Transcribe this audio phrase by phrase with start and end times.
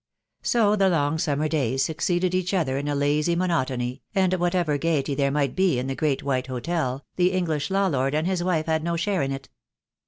[0.41, 5.13] So the long summer days succeeded each other in a lazy monotony, and whatever gaiety
[5.13, 8.65] there might be in the great white hotel, the English law lord and his wife
[8.65, 9.47] had no share in it.